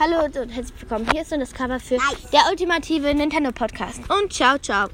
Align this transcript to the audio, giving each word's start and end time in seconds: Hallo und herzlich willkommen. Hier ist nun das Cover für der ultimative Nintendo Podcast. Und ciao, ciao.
Hallo 0.00 0.24
und 0.24 0.34
herzlich 0.34 0.80
willkommen. 0.80 1.06
Hier 1.12 1.20
ist 1.20 1.30
nun 1.30 1.40
das 1.40 1.52
Cover 1.52 1.78
für 1.78 1.98
der 2.32 2.40
ultimative 2.50 3.14
Nintendo 3.14 3.52
Podcast. 3.52 4.00
Und 4.08 4.32
ciao, 4.32 4.56
ciao. 4.56 4.88